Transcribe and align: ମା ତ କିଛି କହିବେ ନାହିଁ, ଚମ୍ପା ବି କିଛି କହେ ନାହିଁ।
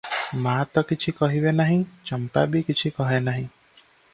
ମା 0.45 0.53
ତ 0.77 0.83
କିଛି 0.91 1.13
କହିବେ 1.19 1.53
ନାହିଁ, 1.59 1.77
ଚମ୍ପା 2.11 2.47
ବି 2.55 2.65
କିଛି 2.71 2.93
କହେ 2.99 3.21
ନାହିଁ। 3.29 3.47